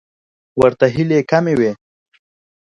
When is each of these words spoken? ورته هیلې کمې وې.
ورته 0.59 0.85
هیلې 0.95 1.19
کمې 1.31 1.53
وې. 1.59 1.71